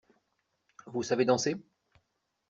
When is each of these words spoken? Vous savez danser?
Vous 0.87 1.03
savez 1.03 1.25
danser? 1.25 1.57